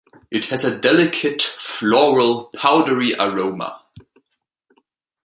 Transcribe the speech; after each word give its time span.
It 0.31 0.45
has 0.45 0.63
a 0.65 0.79
delicate, 0.81 1.43
floral, 1.43 2.45
powdery 2.55 3.13
aroma. 3.13 3.83